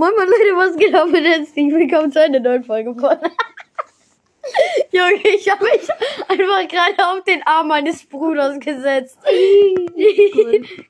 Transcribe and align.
Moin 0.00 0.12
moin 0.16 0.28
Leute, 0.28 0.56
was 0.56 0.76
geht 0.78 0.94
ab 0.94 1.10
mit 1.10 1.26
jetzt? 1.26 1.54
Willkommen 1.54 2.10
zu 2.10 2.22
einer 2.22 2.40
neuen 2.40 2.64
Folge 2.64 2.94
von. 2.94 3.18
Junge, 4.92 5.28
ich 5.36 5.46
habe 5.50 5.62
mich 5.62 5.86
einfach 6.26 6.68
gerade 6.68 7.06
auf 7.06 7.22
den 7.24 7.42
Arm 7.42 7.68
meines 7.68 8.06
Bruders 8.06 8.58
gesetzt. 8.60 9.18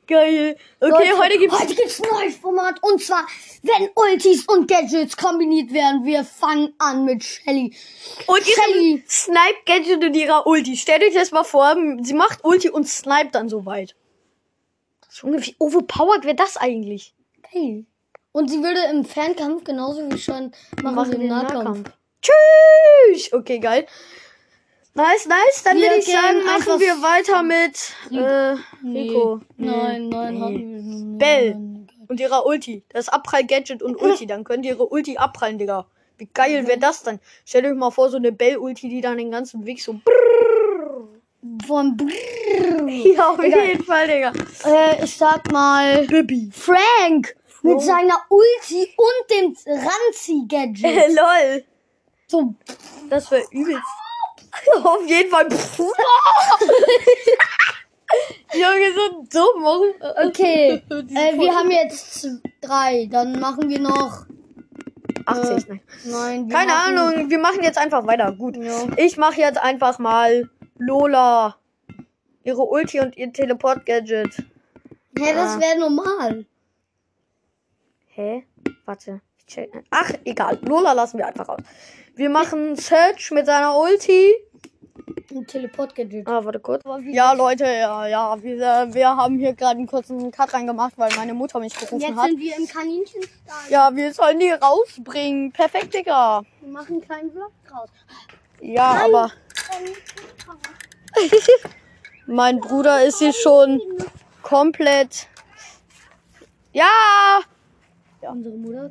Geil. 0.07 0.57
Okay, 0.81 1.12
heute 1.19 1.38
gibt's. 1.41 1.59
heute 1.59 1.75
gibt's 1.75 2.01
ein 2.01 2.09
neues 2.09 2.37
Format 2.37 2.81
und 2.85 3.03
zwar, 3.03 3.27
wenn 3.65 3.91
Ultis 3.96 4.45
und 4.46 4.69
Gadgets 4.69 5.17
kombiniert 5.17 5.72
werden. 5.72 6.04
Wir 6.04 6.22
fangen 6.22 6.72
an 6.79 7.04
mit 7.04 7.24
Shelly. 7.24 7.74
Und 8.29 8.45
Shelly. 8.45 9.03
Snipe 9.08 9.58
Gadget 9.67 10.04
und 10.04 10.15
ihrer 10.15 10.47
Ulti. 10.47 10.77
Stellt 10.77 11.03
euch 11.03 11.15
das 11.15 11.33
mal 11.33 11.42
vor, 11.42 11.74
sie 12.03 12.15
macht 12.15 12.45
Ulti 12.45 12.71
und 12.71 12.87
snipe 12.87 13.31
dann 13.33 13.49
so 13.49 13.67
weit. 13.67 13.97
Junge, 15.21 15.45
wie 15.45 15.56
overpowered 15.58 16.23
wäre 16.23 16.37
das 16.37 16.56
eigentlich? 16.56 17.12
Geil. 17.52 17.87
Und 18.33 18.48
sie 18.51 18.62
würde 18.62 18.80
im 18.91 19.05
Fernkampf 19.05 19.65
genauso 19.65 20.09
wie 20.10 20.19
schon 20.19 20.52
machen, 20.83 21.05
sie 21.07 21.15
im 21.15 21.20
den 21.20 21.29
Nahkampf. 21.30 21.91
Tschüss! 22.23 23.33
Okay, 23.33 23.59
geil. 23.59 23.87
Nice, 24.95 25.27
nice. 25.27 25.62
Dann 25.65 25.77
würde 25.77 25.97
ich 25.98 26.06
sagen, 26.06 26.45
machen 26.45 26.80
wir 26.80 26.95
weiter 27.03 27.43
mit 27.43 27.95
äh, 28.11 28.56
Nee. 28.83 29.09
Rico. 29.09 29.41
Nein, 29.56 30.09
nein, 30.09 30.34
Nee. 30.37 31.19
Bell. 31.19 31.56
Und 32.09 32.19
ihrer 32.20 32.45
Ulti. 32.45 32.83
Das 32.89 33.09
Abprall-Gadget 33.09 33.83
und 33.83 33.97
Ulti. 33.97 34.27
Dann 34.27 34.45
könnt 34.45 34.65
ihr 34.65 34.73
ihre 34.73 34.87
Ulti 34.87 35.17
abprallen, 35.17 35.59
Digga. 35.59 35.87
Wie 36.19 36.28
geil 36.34 36.67
wäre 36.67 36.78
das 36.78 37.03
dann? 37.03 37.20
Stellt 37.47 37.67
euch 37.67 37.75
mal 37.75 37.91
vor, 37.91 38.11
so 38.11 38.17
eine 38.17 38.33
Bell-Ulti, 38.33 38.89
die 38.89 39.01
dann 39.01 39.17
den 39.17 39.31
ganzen 39.31 39.65
Weg 39.65 39.81
so. 39.81 40.01
Von 41.67 41.97
Brrrr. 41.97 42.89
Ja, 42.89 43.31
auf 43.31 43.39
Egal. 43.39 43.67
jeden 43.67 43.84
Fall, 43.84 44.06
Digga. 44.09 44.33
Äh, 44.67 45.05
ich 45.05 45.17
sag 45.17 45.51
mal 45.53 46.05
Bibi. 46.06 46.51
Frank 46.53 47.37
mit 47.62 47.80
seiner 47.82 48.20
Ulti 48.28 48.95
und 48.96 49.30
dem 49.30 49.56
Ranzi-Gadget. 49.66 50.84
Äh, 50.84 51.09
lol. 51.12 51.64
so, 52.27 52.55
Das 53.08 53.30
wäre 53.30 53.44
übelst. 53.50 53.83
auf 54.84 55.06
jeden 55.06 55.30
Fall. 55.30 55.47
Junge, 58.52 58.92
so 58.94 59.22
dumm. 59.30 59.62
Warum? 59.62 59.89
okay. 60.28 60.83
Äh, 60.91 61.39
wir 61.39 61.55
haben 61.55 61.70
jetzt 61.70 62.27
drei. 62.61 63.06
Dann 63.11 63.39
machen 63.39 63.69
wir 63.69 63.78
noch. 63.78 64.27
80, 65.27 65.69
nein. 65.69 65.80
Nein, 66.05 66.48
Keine 66.48 66.72
machen, 66.72 66.98
Ahnung, 66.98 67.30
wir 67.30 67.39
machen 67.39 67.62
jetzt 67.62 67.78
einfach 67.78 68.05
weiter. 68.06 68.33
Gut. 68.33 68.56
Ja. 68.56 68.86
Ich 68.97 69.17
mache 69.17 69.41
jetzt 69.41 69.58
einfach 69.58 69.98
mal 70.00 70.48
Lola. 70.78 71.56
Ihre 72.42 72.62
Ulti 72.62 72.98
und 73.00 73.17
ihr 73.17 73.33
Teleport-Gadget. 73.33 74.34
Hä, 75.19 75.33
das 75.34 75.56
Ah. 75.56 75.61
wäre 75.61 75.78
normal. 75.78 76.47
Hä? 78.12 78.44
Warte. 78.84 79.20
Ich 79.39 79.47
check. 79.47 79.70
Ach, 79.91 80.12
egal. 80.25 80.58
Lola 80.62 80.92
lassen 80.92 81.19
wir 81.19 81.27
einfach 81.27 81.48
aus. 81.48 81.61
Wir 82.17 82.28
machen 82.28 82.77
Search 82.77 83.30
mit 83.30 83.47
seiner 83.47 83.78
Ulti. 83.78 84.34
Ein 85.30 85.47
Teleport-Gadget. 85.47 86.27
Ah, 86.27 86.44
warte 86.44 86.58
kurz. 86.61 86.83
Ja, 87.05 87.33
Leute, 87.33 87.64
ja, 87.64 88.06
ja. 88.06 88.42
Wir, 88.42 88.89
wir 88.92 89.17
haben 89.17 89.39
hier 89.39 89.55
gerade 89.55 89.78
einen 89.78 89.86
kurzen 89.86 90.30
Cut 90.33 90.52
reingemacht, 90.52 90.94
weil 90.97 91.11
meine 91.17 91.34
Mutter 91.34 91.61
mich 91.61 91.75
gerufen 91.75 92.00
Jetzt 92.00 92.17
hat. 92.17 92.27
sind 92.27 92.41
wir 92.41 92.56
im 92.56 92.67
Kaninchenstall. 92.67 93.70
Ja, 93.70 93.94
wir 93.94 94.12
sollen 94.12 94.41
die 94.41 94.50
rausbringen. 94.50 95.52
Perfekt, 95.52 95.95
Digga. 95.95 96.42
Wir 96.61 96.69
machen 96.69 96.95
einen 96.95 97.00
kleinen 97.00 97.30
Vlog 97.30 97.52
draus. 97.69 97.91
Ja, 98.61 98.95
Nein. 98.95 99.14
aber 99.14 99.33
mein 102.27 102.61
Bruder 102.61 103.05
ist 103.05 103.20
hier 103.20 103.33
schon 103.33 103.80
komplett. 104.42 105.28
Ja! 106.72 107.41
Unsere 108.33 108.56
Mutter. 108.56 108.91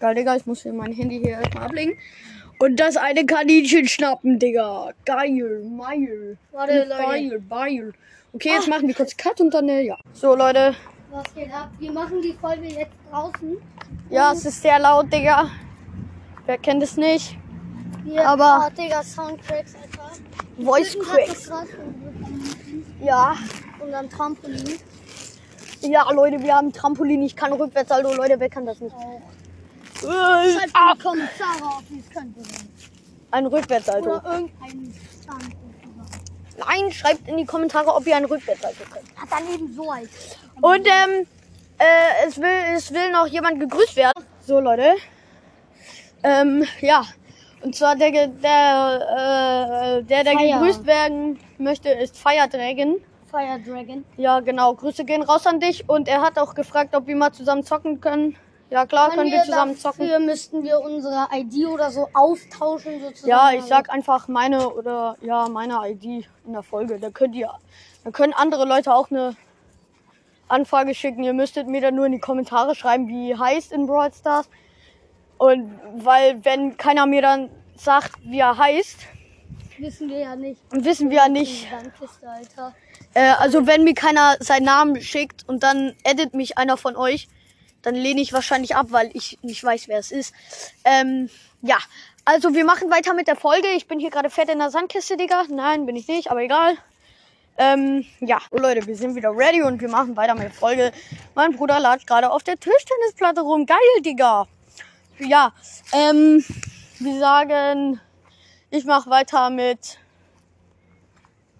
Geil, 0.00 0.14
Digga, 0.14 0.36
ich 0.36 0.46
muss 0.46 0.62
hier 0.62 0.72
mein 0.72 0.92
Handy 0.92 1.18
hier 1.20 1.30
erstmal 1.38 1.64
ablegen. 1.64 1.96
Und 2.60 2.78
das 2.80 2.96
eine 2.96 3.24
Kaninchen 3.26 3.86
schnappen, 3.88 4.38
Digga. 4.38 4.90
Geil, 5.04 5.62
Meil. 5.64 6.36
Warte, 6.52 6.84
Leute. 6.84 7.02
Geil, 7.02 7.42
geil. 7.48 7.92
Okay, 8.32 8.50
jetzt 8.50 8.68
machen 8.68 8.88
wir 8.88 8.94
kurz 8.94 9.16
Cut 9.16 9.40
und 9.40 9.52
dann, 9.54 9.68
äh, 9.68 9.82
ja. 9.82 9.98
So, 10.12 10.34
Leute. 10.34 10.74
Was 11.10 11.32
geht 11.34 11.52
ab? 11.52 11.70
Wir 11.78 11.92
machen 11.92 12.20
die 12.22 12.32
Folge 12.32 12.66
jetzt 12.66 12.92
draußen. 13.10 13.56
Ja, 14.10 14.32
es 14.32 14.44
ist 14.44 14.60
sehr 14.62 14.78
laut, 14.78 15.12
Digga. 15.12 15.50
Wer 16.46 16.58
kennt 16.58 16.82
es 16.82 16.96
nicht? 16.96 17.36
Wir, 18.04 18.26
Aber- 18.28 18.68
Oh, 18.70 18.82
Digga, 18.82 19.02
Soundtracks 19.02 19.74
etwa. 19.74 20.10
Voice 20.62 20.96
Cracks. 20.98 21.48
krass 21.48 21.68
und 21.80 23.06
Ja. 23.06 23.34
unseren 23.80 24.10
Trampolin 24.10 24.64
Ja, 25.84 26.10
Leute, 26.10 26.42
wir 26.42 26.54
haben 26.54 26.72
Trampolin. 26.72 27.22
Ich 27.22 27.36
kann 27.36 27.52
Rückwärtssalto. 27.52 28.14
Leute, 28.14 28.40
wer 28.40 28.48
kann 28.48 28.64
das 28.64 28.80
nicht? 28.80 28.94
auch. 28.94 29.20
Äh, 30.02 30.52
Schreibt 30.52 30.66
in 30.66 30.70
ah, 30.74 30.94
die 30.94 31.02
Kommentare, 31.02 31.82
es 31.82 31.92
nicht. 31.92 32.90
ein 33.30 33.46
Rückwärtssalto. 33.46 34.10
Oder 34.10 34.48
Stand. 35.22 35.56
Nein, 36.56 36.92
schreibt 36.92 37.28
in 37.28 37.36
die 37.36 37.44
Kommentare, 37.44 37.94
ob 37.94 38.06
ihr 38.06 38.16
ein 38.16 38.24
Rückwärtssalto 38.24 38.84
könnt. 38.90 39.16
Hat 39.16 39.28
daneben 39.30 39.72
so 39.74 39.90
ein. 39.90 40.08
Und 40.60 40.86
ähm, 40.86 41.26
äh, 41.78 42.26
es 42.26 42.38
will, 42.38 42.76
es 42.76 42.92
will 42.92 43.10
noch 43.12 43.26
jemand 43.26 43.60
gegrüßt 43.60 43.96
werden. 43.96 44.24
So, 44.40 44.60
Leute. 44.60 44.94
Ähm, 46.22 46.64
ja. 46.80 47.04
Und 47.62 47.74
zwar 47.74 47.96
der, 47.96 48.10
der, 48.10 49.98
äh, 49.98 50.02
der, 50.04 50.24
der 50.24 50.32
Fire. 50.32 50.58
gegrüßt 50.58 50.86
werden 50.86 51.38
möchte, 51.58 51.90
ist 51.90 52.16
Fire 52.16 52.48
Dragon. 52.48 53.00
Fire 53.34 53.58
Dragon. 53.58 54.04
Ja, 54.16 54.38
genau. 54.38 54.74
Grüße 54.74 55.04
gehen 55.04 55.22
raus 55.22 55.44
an 55.46 55.58
dich. 55.58 55.88
Und 55.88 56.06
er 56.06 56.22
hat 56.22 56.38
auch 56.38 56.54
gefragt, 56.54 56.94
ob 56.94 57.08
wir 57.08 57.16
mal 57.16 57.32
zusammen 57.32 57.64
zocken 57.64 58.00
können. 58.00 58.36
Ja, 58.70 58.86
klar, 58.86 59.10
können 59.10 59.30
wir 59.30 59.42
zusammen 59.42 59.76
zocken. 59.76 60.06
Dafür 60.08 60.20
müssten 60.20 60.62
wir 60.62 60.80
unsere 60.80 61.26
ID 61.32 61.66
oder 61.66 61.90
so 61.90 62.08
austauschen 62.14 63.00
sozusagen. 63.00 63.28
Ja, 63.28 63.50
ich 63.52 63.64
sag 63.64 63.90
einfach 63.90 64.28
meine 64.28 64.68
oder 64.70 65.16
ja, 65.20 65.48
meine 65.48 65.80
ID 65.84 66.28
in 66.46 66.52
der 66.52 66.62
Folge. 66.62 66.98
Da 67.00 67.10
könnt 67.10 67.34
ihr, 67.34 67.50
da 68.04 68.10
können 68.10 68.32
andere 68.32 68.64
Leute 68.64 68.94
auch 68.94 69.10
eine 69.10 69.36
Anfrage 70.46 70.94
schicken. 70.94 71.24
Ihr 71.24 71.34
müsstet 71.34 71.66
mir 71.66 71.80
dann 71.80 71.96
nur 71.96 72.06
in 72.06 72.12
die 72.12 72.20
Kommentare 72.20 72.74
schreiben, 72.76 73.08
wie 73.08 73.36
heißt 73.36 73.72
in 73.72 73.86
Brawl 73.86 74.12
Stars. 74.12 74.48
Und 75.38 75.78
weil, 75.96 76.44
wenn 76.44 76.76
keiner 76.76 77.06
mir 77.06 77.22
dann 77.22 77.50
sagt, 77.76 78.12
wie 78.22 78.38
er 78.38 78.56
heißt, 78.56 79.08
Wissen 79.78 80.08
wir 80.08 80.18
ja 80.18 80.36
nicht. 80.36 80.60
wissen 80.70 81.10
wir 81.10 81.16
ja 81.16 81.28
nicht. 81.28 81.70
Dankeste, 81.70 82.28
Alter. 82.28 82.74
Äh, 83.14 83.34
also 83.38 83.66
wenn 83.66 83.84
mir 83.84 83.94
keiner 83.94 84.36
seinen 84.40 84.64
Namen 84.64 85.00
schickt 85.00 85.48
und 85.48 85.62
dann 85.62 85.94
edit 86.04 86.34
mich 86.34 86.58
einer 86.58 86.76
von 86.76 86.96
euch, 86.96 87.28
dann 87.82 87.94
lehne 87.94 88.20
ich 88.20 88.32
wahrscheinlich 88.32 88.76
ab, 88.76 88.86
weil 88.90 89.10
ich 89.14 89.38
nicht 89.42 89.62
weiß, 89.62 89.88
wer 89.88 89.98
es 89.98 90.10
ist. 90.10 90.34
Ähm, 90.84 91.30
ja, 91.62 91.76
also 92.24 92.54
wir 92.54 92.64
machen 92.64 92.90
weiter 92.90 93.14
mit 93.14 93.28
der 93.28 93.36
Folge. 93.36 93.68
Ich 93.76 93.86
bin 93.86 93.98
hier 94.00 94.10
gerade 94.10 94.30
fett 94.30 94.48
in 94.48 94.58
der 94.58 94.70
Sandkiste, 94.70 95.16
Digga. 95.16 95.44
Nein, 95.48 95.86
bin 95.86 95.96
ich 95.96 96.08
nicht, 96.08 96.30
aber 96.30 96.40
egal. 96.40 96.76
Ähm, 97.56 98.04
ja, 98.20 98.40
so 98.50 98.58
Leute, 98.58 98.86
wir 98.86 98.96
sind 98.96 99.14
wieder 99.14 99.30
ready 99.30 99.62
und 99.62 99.80
wir 99.80 99.88
machen 99.88 100.16
weiter 100.16 100.34
mit 100.34 100.44
der 100.44 100.50
Folge. 100.50 100.92
Mein 101.34 101.52
Bruder 101.54 101.78
latscht 101.78 102.06
gerade 102.06 102.30
auf 102.30 102.42
der 102.42 102.58
Tischtennisplatte 102.58 103.42
rum. 103.42 103.64
Geil, 103.66 103.78
Digga. 104.00 104.46
Ja, 105.18 105.52
ähm, 105.92 106.44
wir 106.98 107.18
sagen, 107.20 108.00
ich 108.70 108.84
mache 108.84 109.08
weiter 109.08 109.50
mit 109.50 109.98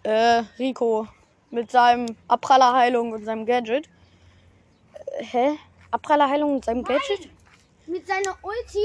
äh, 0.03 0.43
Rico 0.59 1.07
mit 1.55 1.71
seinem 1.71 2.17
Abprallerheilung 2.29 3.13
und 3.13 3.25
seinem 3.25 3.47
Gadget. 3.47 3.89
Äh, 4.93 5.25
hä? 5.25 5.59
Abprallerheilung 5.91 6.57
und 6.57 6.65
seinem 6.65 6.83
Gadget? 6.83 7.31
Mit 7.87 8.07
seiner 8.07 8.37
Ulti 8.43 8.85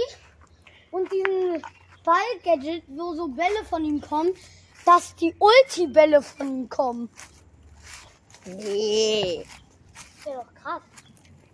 und 0.92 1.12
diesem 1.12 1.62
Ball-Gadget, 2.04 2.84
wo 2.88 3.14
so 3.14 3.28
Bälle 3.28 3.66
von 3.68 3.84
ihm 3.84 4.00
kommen, 4.00 4.32
dass 4.86 5.16
die 5.16 5.36
Ulti-Bälle 5.40 6.22
von 6.22 6.48
ihm 6.48 6.70
kommen. 6.70 7.10
Nee. 8.46 9.46
Das 10.16 10.26
wäre 10.26 10.46
doch 10.46 10.62
krass. 10.62 10.82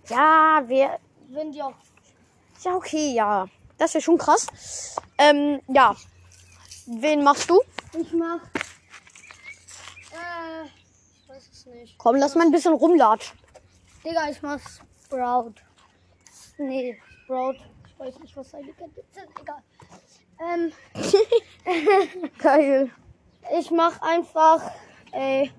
Ja, 0.09 0.63
wer. 0.67 0.99
Wenn 1.29 1.51
die 1.51 1.61
auch. 1.61 1.73
Ja, 2.63 2.75
okay, 2.75 3.13
ja. 3.13 3.47
Das 3.77 3.93
wäre 3.93 4.01
schon 4.01 4.17
krass. 4.17 4.47
Ähm, 5.17 5.61
ja. 5.67 5.95
Wen 6.85 7.23
machst 7.23 7.49
du? 7.49 7.61
Ich 7.99 8.13
mach. 8.13 8.39
Weiß 11.45 11.53
es 11.53 11.65
nicht. 11.67 11.97
Komm, 11.97 12.15
lass 12.17 12.35
mal 12.35 12.45
ein 12.45 12.51
bisschen 12.51 12.73
rumlatschen. 12.73 13.37
Digga, 14.03 14.29
ich 14.29 14.41
mach 14.41 14.59
Sprout. 15.03 15.53
Nee, 16.57 16.97
Sprout. 17.23 17.55
Ich 17.87 17.99
weiß 17.99 18.19
nicht, 18.19 18.35
was 18.35 18.49
seine 18.49 18.71
Gadgets 18.73 19.13
sind. 19.13 19.27
Egal. 19.41 19.63
Ähm. 20.39 22.31
Geil. 22.39 22.91
Ich 23.57 23.71
mach 23.71 24.01
einfach. 24.01 24.71
Ey. 25.11 25.51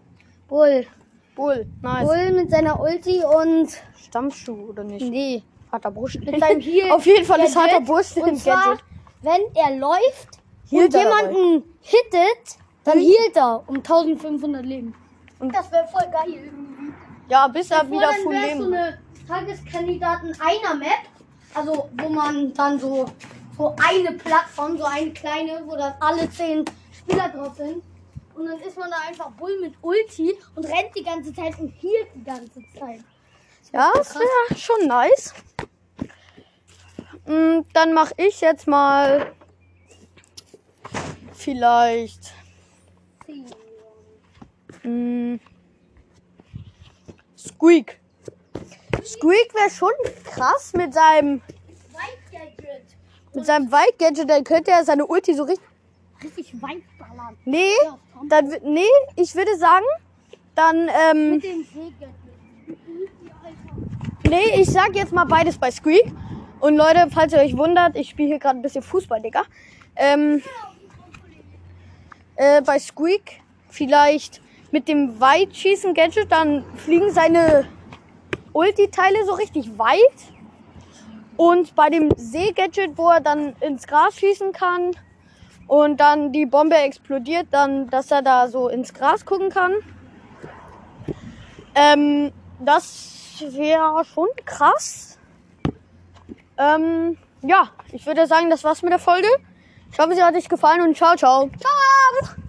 Bull. 0.48 0.86
Bull, 1.34 1.66
nice. 1.82 2.06
Bull 2.06 2.32
mit 2.32 2.50
seiner 2.50 2.80
Ulti 2.80 3.22
und. 3.24 3.68
Stammschuh 3.96 4.70
oder 4.70 4.84
nicht? 4.84 5.08
Nee. 5.08 5.42
Harter 5.70 5.90
Brust. 5.90 6.18
Mit 6.20 6.40
seinem 6.40 6.60
Heal. 6.62 6.90
Auf 6.90 7.04
jeden 7.06 7.24
Fall 7.24 7.40
ist 7.40 7.56
harter 7.56 7.80
Brust 7.80 8.16
im 8.16 8.24
Gadget. 8.24 8.84
wenn 9.22 9.42
er 9.54 9.76
läuft 9.76 10.40
Healt 10.70 10.86
und 10.86 10.94
er 10.94 11.02
jemanden 11.02 11.76
hittet, 11.82 12.58
dann 12.84 12.98
healt 12.98 13.36
er 13.36 13.62
um 13.66 13.76
1500 13.76 14.64
Leben. 14.64 14.94
Und- 15.38 15.54
das 15.54 15.70
wäre 15.70 15.86
voll 15.88 16.10
geil 16.10 16.32
irgendwie. 16.44 16.92
Ja, 17.28 17.48
bis 17.48 17.70
er 17.70 17.86
wieder 17.90 18.08
wär's 18.08 18.24
Leben 18.48 18.62
so 18.62 18.66
eine 18.72 18.98
Tageskandidaten 19.28 20.36
einer 20.40 20.74
Map. 20.74 21.00
Also, 21.54 21.88
wo 22.00 22.08
man 22.08 22.52
dann 22.54 22.78
so, 22.78 23.06
so 23.56 23.74
eine 23.84 24.12
Plattform, 24.12 24.76
so 24.78 24.84
eine 24.84 25.10
kleine, 25.12 25.62
wo 25.66 25.76
dann 25.76 25.94
alle 26.00 26.28
zehn 26.30 26.64
Spieler 26.92 27.28
drauf 27.30 27.56
sind. 27.56 27.82
Und 28.34 28.46
dann 28.46 28.60
ist 28.60 28.76
man 28.76 28.90
da 28.90 28.96
einfach 29.08 29.30
Bull 29.32 29.58
mit 29.60 29.74
Ulti 29.80 30.36
und 30.54 30.64
rennt 30.66 30.94
die 30.94 31.02
ganze 31.02 31.32
Zeit 31.32 31.58
und 31.58 31.70
hielt 31.70 32.08
die 32.14 32.22
ganze 32.22 32.60
Zeit. 32.78 33.00
Ja, 33.72 33.90
das 33.94 34.14
wäre 34.14 34.58
schon 34.60 34.86
nice. 34.86 35.34
Mm, 37.26 37.62
Dann 37.72 37.92
mache 37.94 38.12
ich 38.18 38.40
jetzt 38.42 38.66
mal 38.68 39.32
vielleicht. 41.32 42.32
Mm, 44.86 45.40
Squeak. 47.36 48.00
Squeak 49.04 49.54
wäre 49.54 49.70
schon 49.70 49.92
krass 50.24 50.72
mit 50.74 50.92
seinem 50.94 51.40
Weit-Gadget. 51.92 52.96
mit 53.34 53.46
seinem 53.46 53.70
White 53.70 53.94
Gadget, 53.98 54.28
dann 54.28 54.44
könnte 54.44 54.70
er 54.70 54.84
seine 54.84 55.06
Ulti 55.06 55.34
so 55.34 55.44
richtig. 55.44 55.66
Richtig 56.22 56.62
weit 56.62 56.82
ballern. 56.98 57.36
Nee, 57.44 57.72
dann 58.28 58.48
nee, 58.64 58.86
ich 59.16 59.34
würde 59.34 59.56
sagen, 59.58 59.84
dann 60.54 60.88
ähm, 60.88 61.30
Mit 61.32 61.44
dem. 61.44 61.66
Nee, 64.28 64.60
ich 64.60 64.68
sag 64.68 64.96
jetzt 64.96 65.12
mal 65.12 65.24
beides 65.24 65.56
bei 65.58 65.70
Squeak. 65.70 66.10
Und 66.58 66.76
Leute, 66.76 67.08
falls 67.12 67.32
ihr 67.32 67.38
euch 67.38 67.56
wundert, 67.56 67.96
ich 67.96 68.08
spiele 68.08 68.28
hier 68.28 68.38
gerade 68.38 68.58
ein 68.58 68.62
bisschen 68.62 68.82
Fußball, 68.82 69.20
Digga. 69.20 69.44
Ähm, 69.94 70.42
äh, 72.34 72.60
bei 72.62 72.78
Squeak 72.78 73.40
vielleicht 73.68 74.40
mit 74.76 74.88
dem 74.88 75.18
Weitschießen-Gadget, 75.18 76.30
dann 76.30 76.62
fliegen 76.76 77.10
seine 77.10 77.66
Ulti-Teile 78.52 79.24
so 79.24 79.32
richtig 79.32 79.78
weit. 79.78 80.18
Und 81.38 81.74
bei 81.74 81.88
dem 81.88 82.10
See-Gadget, 82.14 82.98
wo 82.98 83.08
er 83.08 83.22
dann 83.22 83.56
ins 83.60 83.86
Gras 83.86 84.18
schießen 84.18 84.52
kann 84.52 84.90
und 85.66 85.98
dann 85.98 86.30
die 86.30 86.44
Bombe 86.44 86.76
explodiert, 86.76 87.46
dann, 87.52 87.88
dass 87.88 88.10
er 88.10 88.20
da 88.20 88.48
so 88.48 88.68
ins 88.68 88.92
Gras 88.92 89.24
gucken 89.24 89.48
kann. 89.48 89.72
Ähm, 91.74 92.30
das 92.60 93.42
wäre 93.48 94.04
schon 94.04 94.28
krass. 94.44 95.18
Ähm, 96.58 97.16
ja, 97.40 97.70
ich 97.92 98.04
würde 98.06 98.26
sagen, 98.26 98.50
das 98.50 98.62
war's 98.62 98.82
mit 98.82 98.92
der 98.92 98.98
Folge. 98.98 99.28
Ich 99.90 99.98
hoffe, 99.98 100.14
sie 100.14 100.22
hat 100.22 100.34
euch 100.34 100.50
gefallen 100.50 100.82
und 100.82 100.94
ciao, 100.94 101.16
ciao. 101.16 101.48
Ciao! 101.58 102.45